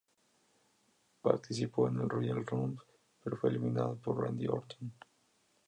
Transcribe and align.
Participó 1.21 1.87
en 1.87 1.99
el 1.99 2.09
"Royal 2.09 2.43
Rumble", 2.43 2.83
pero 3.23 3.37
fue 3.37 3.51
eliminado 3.51 3.95
por 3.97 4.19
Randy 4.23 4.47
Orton. 4.47 4.91